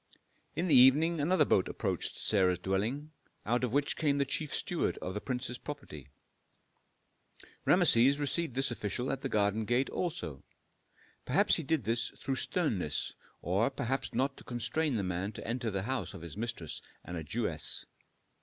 [0.55, 3.11] In the evening another boat approached Sarah's dwelling,
[3.45, 6.07] out of which came the chief steward of the prince's property.
[7.65, 10.43] Rameses received this official at the garden gate also.
[11.23, 15.69] Perhaps he did this through sternness, or perhaps not to constrain the man to enter
[15.69, 17.85] the house of his mistress and a Jewess.